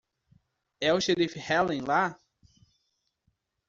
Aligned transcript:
É 0.87 0.89
o 0.97 1.03
xerife 1.05 1.39
Helen 1.47 1.81
lá? 1.91 2.05